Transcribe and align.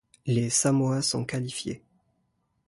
Les 0.25 0.49
Samoa 0.49 1.03
sont 1.03 1.25
qualifiées. 1.25 1.83